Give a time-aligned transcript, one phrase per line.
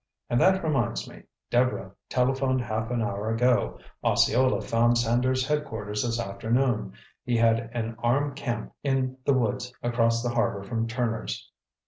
[0.31, 1.21] And that reminds me,
[1.51, 3.77] Deborah telephoned half an hour ago.
[4.03, 6.93] Osceola found Sanders' headquarters this afternoon.
[7.23, 11.51] He had an armed camp in the woods across the harbor from Turner's.